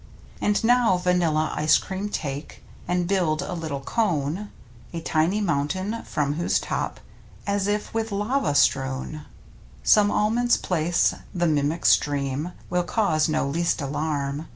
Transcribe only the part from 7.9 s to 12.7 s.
with lava strewn— Some almonds place; the mimic stream